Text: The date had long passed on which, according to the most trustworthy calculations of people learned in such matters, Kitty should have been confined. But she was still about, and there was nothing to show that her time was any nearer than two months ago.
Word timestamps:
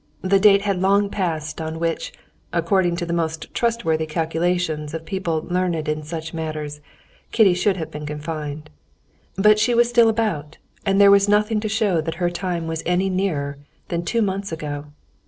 The 0.23 0.39
date 0.39 0.63
had 0.63 0.81
long 0.81 1.11
passed 1.11 1.61
on 1.61 1.77
which, 1.77 2.11
according 2.51 2.95
to 2.95 3.05
the 3.05 3.13
most 3.13 3.53
trustworthy 3.53 4.07
calculations 4.07 4.95
of 4.95 5.05
people 5.05 5.45
learned 5.47 5.87
in 5.87 6.01
such 6.01 6.33
matters, 6.33 6.81
Kitty 7.31 7.53
should 7.53 7.77
have 7.77 7.91
been 7.91 8.07
confined. 8.07 8.71
But 9.35 9.59
she 9.59 9.75
was 9.75 9.89
still 9.89 10.09
about, 10.09 10.57
and 10.87 10.99
there 10.99 11.11
was 11.11 11.29
nothing 11.29 11.59
to 11.59 11.69
show 11.69 12.01
that 12.01 12.15
her 12.15 12.31
time 12.31 12.65
was 12.65 12.81
any 12.83 13.11
nearer 13.11 13.59
than 13.89 14.03
two 14.03 14.23
months 14.23 14.51
ago. 14.51 14.85